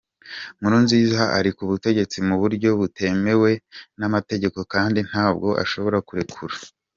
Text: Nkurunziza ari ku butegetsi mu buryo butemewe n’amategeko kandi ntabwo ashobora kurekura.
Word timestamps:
Nkurunziza 0.57 1.23
ari 1.37 1.51
ku 1.57 1.63
butegetsi 1.69 2.17
mu 2.27 2.35
buryo 2.41 2.69
butemewe 2.79 3.51
n’amategeko 3.99 4.59
kandi 4.73 4.99
ntabwo 5.09 5.49
ashobora 5.63 5.99
kurekura. 6.07 6.55